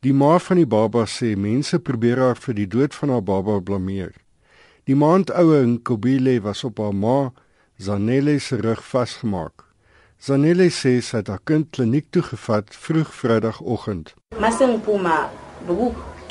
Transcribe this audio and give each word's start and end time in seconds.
Die 0.00 0.12
ma 0.16 0.38
van 0.40 0.56
die 0.56 0.64
baba 0.64 1.02
sê 1.04 1.34
mense 1.36 1.76
probeer 1.84 2.20
haar 2.24 2.38
vir 2.40 2.54
die 2.56 2.68
dood 2.74 2.94
van 2.96 3.10
haar 3.12 3.24
baba 3.24 3.58
blameer. 3.60 4.14
Die 4.88 4.96
maand 4.96 5.28
oue 5.36 5.58
Nkobile 5.74 6.38
was 6.40 6.64
op 6.64 6.80
haar 6.80 6.94
ma 6.96 7.32
Zanele 7.76 8.38
se 8.40 8.56
rug 8.56 8.80
vasgemaak. 8.80 9.66
Zanele 10.16 10.70
sê 10.72 10.94
sy 11.04 11.20
het 11.20 11.28
haar 11.28 11.44
kind 11.44 11.68
kliniek 11.76 12.08
toe 12.16 12.22
gevat 12.30 12.72
vroeg 12.72 13.12
Vrydagoggend. 13.12 14.14
Masengphuma 14.40 15.28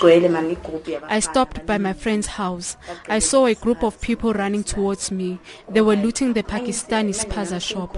I 0.01 1.19
stopped 1.19 1.65
by 1.65 1.77
my 1.77 1.93
friend's 1.93 2.27
house. 2.27 2.77
I 3.07 3.19
saw 3.19 3.45
a 3.45 3.55
group 3.55 3.83
of 3.83 3.99
people 3.99 4.33
running 4.33 4.63
towards 4.63 5.11
me. 5.11 5.39
They 5.69 5.81
were 5.81 5.95
looting 5.95 6.33
the 6.33 6.43
Pakistani 6.43 7.13
spaza 7.13 7.59
shop. 7.61 7.97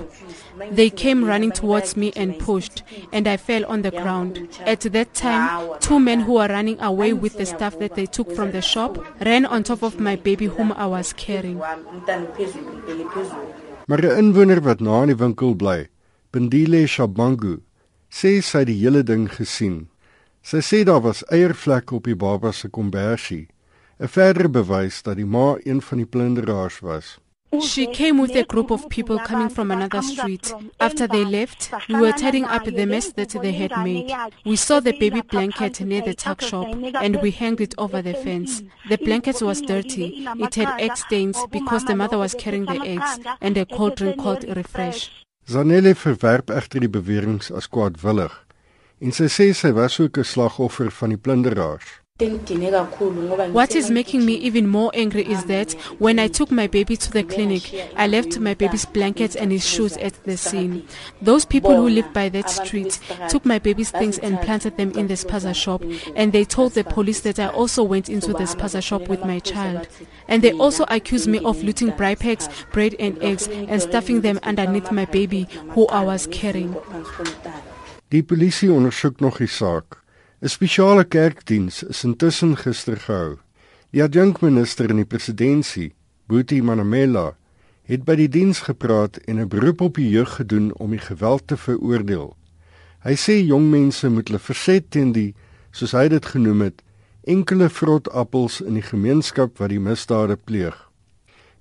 They 0.72 0.90
came 0.90 1.24
running 1.24 1.52
towards 1.52 1.96
me 1.96 2.12
and 2.16 2.40
pushed, 2.40 2.84
and 3.12 3.28
I 3.28 3.38
fell 3.38 3.66
on 3.66 3.82
the 3.84 3.92
ground. 3.92 4.50
At 4.66 4.82
that 4.82 5.14
time, 5.14 5.78
two 5.80 6.00
men 6.00 6.22
who 6.22 6.34
were 6.34 6.48
running 6.48 6.80
away 6.82 7.14
with 7.14 7.38
the 7.38 7.46
stuff 7.46 7.78
that 7.80 7.96
they 7.96 8.08
took 8.08 8.32
from 8.36 8.52
the 8.52 8.62
shop 8.62 8.98
ran 9.22 9.46
on 9.46 9.64
top 9.64 9.84
of 9.84 10.00
my 10.00 10.16
baby 10.16 10.46
whom 10.46 10.72
I 10.72 10.88
was 10.88 11.14
carrying. 11.14 11.62
Maar 13.88 14.00
'n 14.00 14.18
inwoner 14.18 14.62
wat 14.62 14.80
na 14.80 15.02
in 15.02 15.08
die 15.08 15.16
winkel 15.16 15.56
bly, 15.56 15.90
Bendile 16.32 16.88
Shabangu, 16.88 17.60
sê 18.10 18.42
sy 18.42 18.60
het 18.60 18.68
die 18.68 18.80
hele 18.84 19.04
ding 19.04 19.28
gesien. 19.28 19.90
Sy 20.44 20.60
sê 20.66 20.84
daar 20.84 21.02
was 21.02 21.22
eiervlekke 21.30 21.96
op 21.96 22.08
die 22.10 22.16
baba 22.16 22.52
se 22.52 22.68
kombersie, 22.70 23.48
'n 24.00 24.08
verdere 24.08 24.50
bewys 24.50 25.02
dat 25.06 25.16
die 25.16 25.26
ma 25.26 25.58
een 25.64 25.82
van 25.82 25.98
die 25.98 26.10
plunderaars 26.14 26.80
was. 26.80 27.20
She 27.60 27.86
came 27.86 28.22
with 28.22 28.36
a 28.36 28.46
group 28.48 28.72
of 28.72 28.88
people 28.88 29.20
coming 29.20 29.50
from 29.50 29.72
another 29.72 30.02
street. 30.02 30.56
After 30.80 31.06
they 31.06 31.26
left, 31.26 31.70
we 31.90 32.00
were 32.00 32.14
tidying 32.14 32.46
up 32.46 32.64
the 32.64 32.86
mess 32.86 33.12
that 33.14 33.30
they 33.42 33.52
had 33.52 33.72
made. 33.84 34.08
We 34.46 34.56
saw 34.56 34.80
the 34.80 34.94
baby 34.94 35.22
blanket 35.22 35.82
near 35.82 36.02
the 36.02 36.14
tuck 36.14 36.42
shop 36.42 36.68
and 36.94 37.22
we 37.22 37.32
hung 37.32 37.60
it 37.60 37.78
over 37.78 38.02
the 38.02 38.14
fence. 38.14 38.64
The 38.88 38.98
blanket 38.98 39.42
was 39.42 39.62
dirty. 39.62 40.26
It 40.40 40.56
had 40.56 40.80
egg 40.80 40.96
stains 40.96 41.38
because 41.52 41.84
the 41.86 41.96
mother 41.96 42.18
was 42.18 42.36
carrying 42.36 42.66
the 42.66 42.82
eggs 42.86 43.20
and 43.42 43.58
a 43.58 43.66
cold 43.66 43.96
drink 43.96 44.18
called 44.18 44.46
Refresh. 44.48 45.12
Zanele 45.46 45.94
verwerp 45.96 46.50
egter 46.50 46.80
die 46.80 46.90
beweringe 46.90 47.52
as 47.54 47.68
kwaadwillig 47.68 48.32
en 49.02 49.12
sy 49.12 49.28
sê 49.36 49.50
sy 49.58 49.72
was 49.74 50.00
ook 50.00 50.18
'n 50.18 50.24
slagoffer 50.34 50.92
van 50.92 51.10
die 51.10 51.18
plunderaars. 51.18 52.02
What 53.52 53.74
is 53.74 53.90
making 53.90 54.26
me 54.26 54.34
even 54.34 54.68
more 54.68 54.92
angry 54.94 55.24
is 55.24 55.46
that 55.46 55.72
when 55.98 56.20
I 56.20 56.28
took 56.28 56.52
my 56.52 56.68
baby 56.68 56.96
to 56.96 57.12
the 57.12 57.24
clinic, 57.24 57.74
I 57.98 58.06
left 58.06 58.40
my 58.40 58.54
baby's 58.54 58.86
blankets 58.86 59.36
and 59.36 59.52
his 59.52 59.68
shoes 59.68 59.98
at 59.98 60.14
the 60.26 60.38
scene. 60.38 60.84
Those 61.20 61.46
people 61.46 61.76
who 61.76 61.90
live 61.90 62.14
by 62.14 62.30
that 62.30 62.48
street 62.52 63.00
took 63.28 63.44
my 63.44 63.58
baby's 63.58 63.90
things 63.90 64.20
and 64.20 64.40
planted 64.42 64.78
them 64.78 64.92
in 64.92 65.08
the 65.08 65.16
spaza 65.16 65.56
shop, 65.56 65.82
and 66.16 66.32
they 66.32 66.46
told 66.46 66.74
the 66.74 66.84
police 66.84 67.22
that 67.22 67.40
I 67.40 67.48
also 67.48 67.82
went 67.82 68.08
into 68.08 68.34
the 68.34 68.46
spaza 68.46 68.84
shop 68.84 69.08
with 69.08 69.26
my 69.26 69.40
child. 69.40 69.88
And 70.28 70.44
they 70.44 70.52
also 70.52 70.86
accused 70.90 71.28
me 71.28 71.40
of 71.40 71.64
looting 71.64 71.92
braai 71.92 72.20
packs, 72.20 72.50
bread 72.72 72.96
and 73.00 73.18
eggs, 73.24 73.48
and 73.48 73.82
stuffing 73.82 74.22
them 74.22 74.40
underneath 74.44 74.92
my 74.92 75.06
baby 75.06 75.48
who 75.70 75.88
I 75.88 76.04
was 76.04 76.28
carrying. 76.28 76.76
Die 78.12 78.24
polisie 78.28 78.68
ondersoek 78.76 79.22
nog 79.24 79.38
die 79.40 79.48
saak. 79.48 80.02
'n 80.44 80.50
Spesiale 80.52 81.06
kerkdiens 81.06 81.84
is 81.84 82.04
intussen 82.04 82.58
gister 82.58 82.98
gehou. 83.00 83.38
Die 83.92 84.04
adjunkminister 84.04 84.90
in 84.90 84.98
die 85.00 85.06
presidentskap, 85.06 85.94
Boeti 86.28 86.62
Manamela, 86.62 87.38
het 87.88 88.04
by 88.04 88.16
die 88.16 88.28
diens 88.28 88.60
gepraat 88.68 89.18
en 89.28 89.40
'n 89.40 89.48
beroep 89.48 89.82
op 89.82 89.96
die 89.96 90.10
jeug 90.10 90.36
gedoen 90.36 90.74
om 90.76 90.92
die 90.92 91.00
geweld 91.00 91.48
te 91.48 91.58
veroordeel. 91.58 92.36
Hy 93.00 93.16
sê 93.16 93.40
jong 93.48 93.70
mense 93.70 94.10
moet 94.10 94.28
hulle 94.28 94.40
verset 94.40 94.92
teen 94.92 95.12
die, 95.12 95.34
soos 95.72 95.92
hy 95.92 96.08
dit 96.08 96.26
genoem 96.26 96.62
het, 96.62 96.84
enkele 97.24 97.70
vrot 97.70 98.10
appels 98.10 98.62
in 98.62 98.74
die 98.74 98.88
gemeenskap 98.92 99.58
wat 99.58 99.70
die 99.70 99.80
misdade 99.80 100.36
pleeg. 100.36 100.76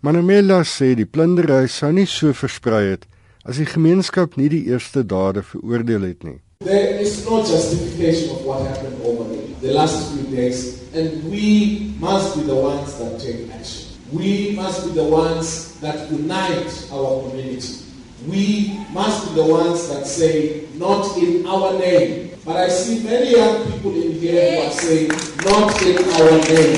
Manamela 0.01 0.65
sê 0.65 0.95
die 0.95 1.07
plundering 1.07 1.69
sou 1.69 1.93
nie 1.93 2.07
so 2.07 2.33
versprei 2.33 2.91
het 2.91 3.07
as 3.45 3.57
die 3.57 3.69
gemeenskap 3.69 4.37
nie 4.37 4.51
die 4.53 4.67
eerste 4.69 5.05
dade 5.07 5.43
veroordeel 5.43 6.05
het 6.05 6.25
nie. 6.25 6.39
There 6.65 7.01
is 7.01 7.25
no 7.25 7.41
justification 7.41 8.37
of 8.37 8.45
what 8.45 8.67
happened 8.67 9.01
over 9.05 9.25
the 9.63 9.73
last 9.73 10.13
few 10.13 10.29
days 10.29 10.81
and 10.93 11.25
we 11.31 11.95
must 11.99 12.37
be 12.37 12.45
the 12.45 12.55
ones 12.55 12.99
that 12.99 13.19
take 13.21 13.49
action. 13.53 13.97
We 14.13 14.53
must 14.57 14.85
be 14.85 14.93
the 14.93 15.09
ones 15.09 15.79
that 15.81 16.11
unite 16.11 16.91
our 16.93 17.23
community. 17.23 17.87
We 18.29 18.77
must 18.93 19.29
be 19.29 19.41
the 19.41 19.47
ones 19.49 19.89
that 19.89 20.07
say 20.07 20.67
not 20.77 21.17
in 21.17 21.47
our 21.47 21.79
name. 21.79 22.33
But 22.45 22.57
I 22.57 22.69
see 22.69 23.05
many 23.05 23.33
young 23.37 23.71
people 23.71 23.95
in 23.95 24.13
here 24.19 24.61
who 24.61 24.67
are 24.67 24.73
saying 24.73 25.09
not 25.45 25.81
in 25.81 25.97
our 25.97 26.37
name. 26.45 26.77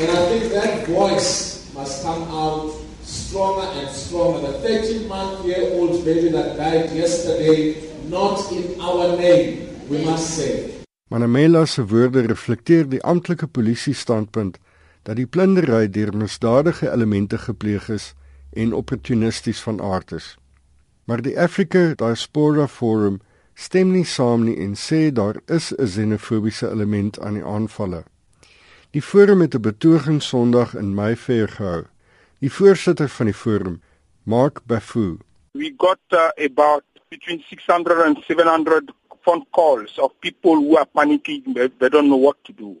And 0.00 0.08
I 0.12 0.20
think 0.28 0.52
that 0.52 0.86
voice 0.88 1.72
must 1.72 2.02
come 2.02 2.22
out 2.24 2.74
stronger 3.16 3.68
and 3.80 3.90
stronger. 3.90 4.40
The 4.40 4.58
13 4.58 5.08
month 5.08 5.44
year 5.46 5.72
old 5.72 6.04
baby 6.04 6.28
that 6.30 6.56
died 6.56 6.92
yesterday, 6.92 7.76
not 8.08 8.52
in 8.52 8.80
our 8.80 9.16
name, 9.16 9.68
we 9.88 10.04
must 10.04 10.36
say. 10.36 10.70
Manamela 11.08 11.66
se 11.66 11.84
woorde 11.86 12.26
reflekteer 12.26 12.88
die 12.88 13.02
amptelike 13.02 13.46
polisie 13.46 13.94
standpunt 13.94 14.58
dat 15.06 15.16
die 15.16 15.26
plundering 15.26 15.92
deur 15.94 16.10
misdadige 16.16 16.90
elemente 16.90 17.38
gepleeg 17.38 17.88
is 17.88 18.14
en 18.52 18.74
opportunisties 18.74 19.60
van 19.62 19.80
aard 19.82 20.12
is. 20.12 20.34
Maar 21.04 21.22
die 21.22 21.38
Africa 21.40 21.92
Diaspora 21.94 22.66
Forum 22.66 23.20
stem 23.54 23.92
nie 23.94 24.04
saam 24.04 24.44
nie 24.44 24.56
en 24.58 24.74
sê 24.74 25.12
daar 25.12 25.38
is 25.46 25.72
'n 25.72 25.86
xenofobiese 25.86 26.70
element 26.70 27.20
aan 27.20 27.34
die 27.34 27.44
aanvalle. 27.44 28.02
Die 28.90 29.02
forum 29.02 29.40
het 29.40 29.54
'n 29.54 29.60
betoging 29.60 30.22
Sondag 30.22 30.74
in 30.74 30.94
Mayfair 30.94 31.48
gehou. 31.48 31.84
Die 32.38 32.52
voorsitter 32.52 33.08
van 33.08 33.30
die 33.30 33.34
forum, 33.34 33.82
Mark 34.24 34.60
Bafu. 34.68 35.16
We 35.52 35.70
got 35.76 35.98
uh, 36.10 36.28
about 36.44 36.84
between 37.08 37.42
600 37.48 38.04
and 38.04 38.22
700 38.26 38.92
phone 39.24 39.46
calls 39.52 39.98
of 39.98 40.12
people 40.20 40.54
who 40.56 40.76
are 40.76 40.84
panicking. 40.84 41.54
They, 41.54 41.88
don't 41.88 42.10
know 42.10 42.16
what 42.16 42.36
to 42.44 42.52
do. 42.52 42.76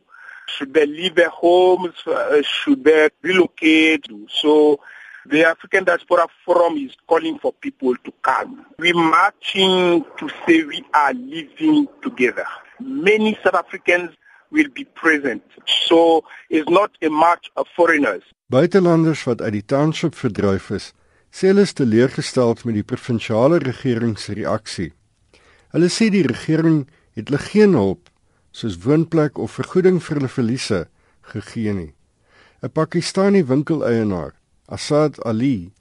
Should 0.48 0.74
they 0.74 0.84
leave 0.84 1.14
their 1.14 1.30
homes? 1.30 1.94
Uh, 2.06 2.42
should 2.42 2.84
they 2.84 3.08
relocate? 3.22 4.06
So 4.28 4.78
the 5.24 5.44
African 5.44 5.84
Diaspora 5.84 6.28
Forum 6.44 6.76
is 6.76 6.94
calling 7.06 7.38
for 7.38 7.54
people 7.54 7.96
to 7.96 8.12
come. 8.20 8.66
We're 8.78 8.94
marching 8.94 10.04
to 10.18 10.28
say 10.46 10.64
we 10.64 10.84
are 10.92 11.14
living 11.14 11.88
together. 12.02 12.46
Many 12.78 13.38
South 13.42 13.54
Africans 13.54 14.10
will 14.50 14.68
be 14.68 14.84
present. 14.84 15.42
So 15.88 16.24
it's 16.50 16.68
not 16.68 16.90
a 17.00 17.08
march 17.08 17.50
of 17.56 17.66
foreigners. 17.74 18.22
Buitelanders 18.46 19.24
wat 19.26 19.40
uit 19.42 19.56
die 19.56 19.64
township 19.66 20.14
verdryf 20.14 20.68
is, 20.70 20.92
sê 21.34 21.48
hulle 21.50 21.64
is 21.66 21.72
teleurgestel 21.74 22.52
met 22.62 22.76
die 22.78 22.84
provinsiale 22.86 23.58
regering 23.58 24.14
se 24.22 24.36
reaksie. 24.38 24.92
Hulle 25.74 25.88
sê 25.90 26.06
die 26.14 26.22
regering 26.22 26.84
het 27.18 27.26
hulle 27.26 27.42
geen 27.42 27.74
hulp 27.74 28.06
soos 28.54 28.78
woonplek 28.86 29.42
of 29.42 29.58
vergoeding 29.58 29.98
vir 29.98 30.20
hulle 30.20 30.30
verliese 30.30 30.80
gegee 31.32 31.74
nie. 31.74 31.92
'n 32.62 32.70
Pakistani 32.70 33.42
winkeleienaar, 33.42 34.38
Asad 34.70 35.18
Ali, 35.26 35.72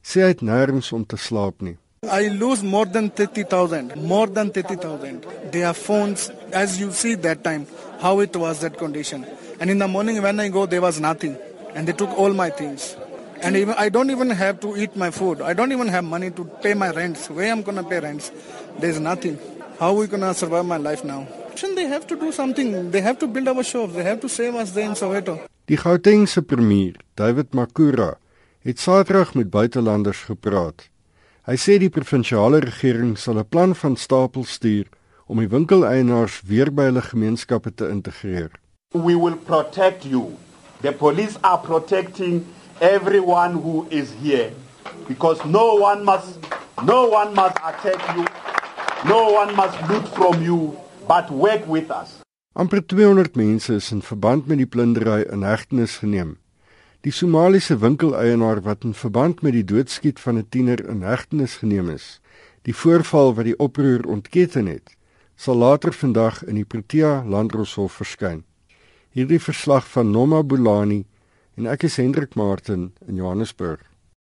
sê 0.00 0.24
hy 0.24 0.32
het 0.32 0.40
nêrens 0.40 0.92
om 0.96 1.04
te 1.04 1.20
slaap 1.20 1.60
nie. 1.60 1.76
I 2.08 2.32
lose 2.32 2.64
more 2.64 2.88
than 2.88 3.10
30,000, 3.10 3.96
more 3.96 4.32
than 4.32 4.50
30,000. 4.50 5.26
Their 5.52 5.74
phones, 5.74 6.30
as 6.52 6.80
you 6.80 6.90
see 6.90 7.16
that 7.16 7.44
time, 7.44 7.66
how 8.00 8.20
it 8.20 8.34
was 8.34 8.60
that 8.60 8.78
condition. 8.78 9.26
And 9.60 9.70
in 9.70 9.78
the 9.78 9.88
morning 9.88 10.22
when 10.22 10.40
I 10.40 10.48
go, 10.48 10.64
there 10.66 10.80
was 10.80 11.00
nothing. 11.00 11.36
And 11.74 11.86
they 11.86 11.92
took 11.92 12.10
all 12.18 12.32
my 12.32 12.50
things. 12.50 12.96
And 13.42 13.56
even 13.56 13.74
I 13.76 13.88
don't 13.88 14.10
even 14.10 14.30
have 14.30 14.60
to 14.60 14.76
eat 14.76 14.96
my 14.96 15.10
food. 15.10 15.42
I 15.42 15.52
don't 15.52 15.72
even 15.72 15.88
have 15.88 16.04
money 16.04 16.30
to 16.30 16.44
pay 16.62 16.74
my 16.74 16.90
rents. 16.90 17.28
Where 17.28 17.52
I'm 17.52 17.62
gonna 17.62 17.84
pay 17.84 18.00
rents? 18.00 18.32
There's 18.78 19.00
nothing. 19.00 19.38
How 19.78 19.88
are 19.88 19.98
we 20.00 20.06
gonna 20.06 20.32
survive 20.32 20.64
my 20.64 20.78
life 20.78 21.04
now? 21.04 21.26
Shouldn't 21.54 21.76
they 21.76 21.86
have 21.86 22.06
to 22.06 22.16
do 22.16 22.32
something? 22.32 22.90
They 22.90 23.00
have 23.00 23.18
to 23.18 23.26
build 23.26 23.48
our 23.48 23.62
shops. 23.62 23.94
They 23.94 24.02
have 24.02 24.20
to 24.20 24.28
save 24.28 24.54
us 24.54 24.72
there 24.72 24.88
in 24.88 24.94
Soweto. 24.94 25.40
Die 25.66 25.76
Gautengse 25.76 26.42
premier, 26.42 26.96
David 27.14 27.54
Makura, 27.54 28.18
het 28.62 28.78
Saterdag 28.78 29.34
met 29.34 29.50
buitelanders 29.50 30.24
gepraat. 30.28 30.88
Hy 31.44 31.56
sê 31.60 31.76
die 31.76 31.92
provinsiale 31.92 32.62
regering 32.64 33.18
sal 33.18 33.38
'n 33.38 33.48
plan 33.48 33.74
van 33.74 33.96
stapel 33.96 34.44
stuur 34.44 34.86
om 35.26 35.38
die 35.38 35.48
winkeleienaars 35.48 36.40
weer 36.48 36.72
by 36.72 36.88
hulle 36.88 37.02
gemeenskappe 37.02 37.74
te 37.74 37.88
integreer. 37.88 38.50
We 38.92 39.16
will 39.18 39.36
protect 39.36 40.04
you 40.04 40.36
The 40.84 40.92
police 40.92 41.38
are 41.42 41.56
protecting 41.58 42.44
everyone 42.78 43.52
who 43.64 43.86
is 43.88 44.12
here 44.22 44.52
because 45.08 45.40
no 45.46 45.80
one 45.80 46.04
must 46.04 46.36
no 46.84 47.08
one 47.08 47.32
must 47.32 47.56
attack 47.70 48.00
you. 48.14 48.24
No 49.08 49.32
one 49.32 49.56
must 49.56 49.80
loot 49.88 50.06
from 50.12 50.42
you, 50.44 50.76
but 51.08 51.30
work 51.30 51.66
with 51.66 51.90
us. 51.90 52.20
Amper 52.54 52.82
200 52.86 53.34
mense 53.34 53.70
is 53.70 53.92
in 53.92 54.02
verband 54.02 54.46
met 54.46 54.60
die 54.60 54.68
plundering 54.68 55.24
in 55.32 55.48
hegtenis 55.48 55.96
geneem. 56.02 56.36
Die 57.00 57.12
Somaliese 57.12 57.78
winkeleienaar 57.80 58.60
wat 58.68 58.84
in 58.84 58.92
verband 58.94 59.40
met 59.40 59.56
die 59.56 59.64
doodskiet 59.64 60.20
van 60.20 60.36
'n 60.36 60.48
tiener 60.48 60.84
in 60.88 61.00
hegtenis 61.02 61.56
geneem 61.64 61.88
is, 61.96 62.20
Die 62.64 62.76
voorval 62.76 63.34
wat 63.36 63.44
die 63.44 63.58
oproer 63.60 64.06
ontketen 64.08 64.66
het, 64.66 64.94
sal 65.36 65.58
later 65.60 65.92
vandag 65.92 66.40
in 66.48 66.56
die 66.56 66.64
Protea 66.64 67.20
Landdroshof 67.28 67.92
verskyn. 68.00 68.44
Hierdie 69.14 69.38
verslag 69.38 69.84
van 69.86 70.10
Noma 70.10 70.40
Bulani 70.42 71.04
en 71.54 71.68
ek 71.70 71.84
is 71.86 72.00
Hendrik 72.02 72.32
Martin 72.34 72.88
in 73.06 73.20
Johannesburg. 73.20 73.84